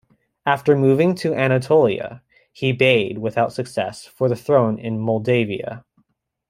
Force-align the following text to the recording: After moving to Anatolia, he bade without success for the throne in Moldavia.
After 0.47 0.75
moving 0.75 1.13
to 1.17 1.35
Anatolia, 1.35 2.23
he 2.51 2.71
bade 2.71 3.19
without 3.19 3.53
success 3.53 4.03
for 4.03 4.27
the 4.29 4.35
throne 4.35 4.79
in 4.79 4.97
Moldavia. 4.99 5.85